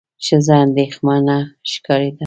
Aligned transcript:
ښځه 0.25 0.55
اندېښمنه 0.65 1.37
ښکارېده. 1.71 2.19